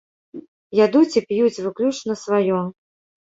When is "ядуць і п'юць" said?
0.85-1.63